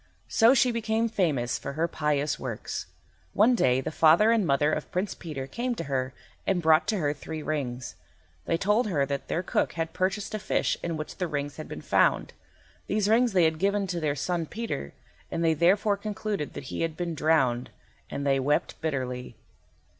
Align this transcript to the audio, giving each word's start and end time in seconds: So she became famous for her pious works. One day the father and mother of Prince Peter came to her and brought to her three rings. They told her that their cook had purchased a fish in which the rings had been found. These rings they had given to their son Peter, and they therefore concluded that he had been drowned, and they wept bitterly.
So 0.29 0.55
she 0.55 0.71
became 0.71 1.07
famous 1.09 1.59
for 1.59 1.73
her 1.73 1.87
pious 1.87 2.39
works. 2.39 2.87
One 3.33 3.53
day 3.53 3.81
the 3.81 3.91
father 3.91 4.31
and 4.31 4.47
mother 4.47 4.73
of 4.73 4.91
Prince 4.91 5.13
Peter 5.13 5.45
came 5.45 5.75
to 5.75 5.83
her 5.83 6.11
and 6.47 6.59
brought 6.59 6.87
to 6.87 6.97
her 6.97 7.13
three 7.13 7.43
rings. 7.43 7.93
They 8.45 8.57
told 8.57 8.87
her 8.87 9.05
that 9.05 9.27
their 9.27 9.43
cook 9.43 9.73
had 9.73 9.93
purchased 9.93 10.33
a 10.33 10.39
fish 10.39 10.75
in 10.81 10.97
which 10.97 11.17
the 11.17 11.27
rings 11.27 11.57
had 11.57 11.67
been 11.67 11.81
found. 11.83 12.33
These 12.87 13.07
rings 13.09 13.33
they 13.33 13.43
had 13.43 13.59
given 13.59 13.85
to 13.85 13.99
their 13.99 14.15
son 14.15 14.47
Peter, 14.47 14.93
and 15.29 15.43
they 15.43 15.53
therefore 15.53 15.97
concluded 15.97 16.53
that 16.55 16.63
he 16.73 16.81
had 16.81 16.97
been 16.97 17.13
drowned, 17.13 17.69
and 18.09 18.25
they 18.25 18.39
wept 18.39 18.81
bitterly. 18.81 19.35